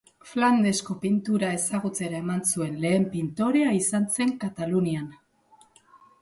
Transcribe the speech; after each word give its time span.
Flandesko 0.27 0.93
pintura 1.01 1.51
ezagutzera 1.57 2.21
eman 2.21 2.41
zuen 2.53 2.79
lehen 2.85 3.05
pintorea 3.17 3.75
izan 3.81 4.09
zen 4.17 4.35
Katalunian. 4.47 5.07